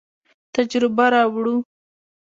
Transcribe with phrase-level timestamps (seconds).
[0.55, 1.55] تجربه راوړو.